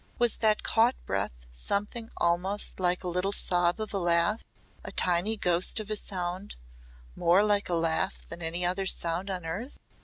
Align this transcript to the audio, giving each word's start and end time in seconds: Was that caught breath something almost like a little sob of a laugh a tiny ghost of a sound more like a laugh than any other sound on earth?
Was 0.17 0.37
that 0.37 0.63
caught 0.63 0.95
breath 1.05 1.45
something 1.51 2.09
almost 2.17 2.79
like 2.79 3.03
a 3.03 3.07
little 3.07 3.31
sob 3.31 3.79
of 3.79 3.93
a 3.93 3.99
laugh 3.99 4.43
a 4.83 4.91
tiny 4.91 5.37
ghost 5.37 5.79
of 5.79 5.91
a 5.91 5.95
sound 5.95 6.55
more 7.15 7.43
like 7.43 7.69
a 7.69 7.75
laugh 7.75 8.25
than 8.27 8.41
any 8.41 8.65
other 8.65 8.87
sound 8.87 9.29
on 9.29 9.45
earth? 9.45 9.77